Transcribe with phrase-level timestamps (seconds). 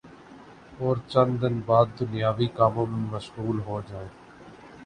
[0.79, 4.09] اور چند دن بعد دنیاوی کاموں میں مشغول ہو جائیں